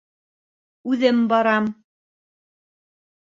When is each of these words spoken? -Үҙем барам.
-Үҙем 0.91 1.19
барам. 1.33 1.69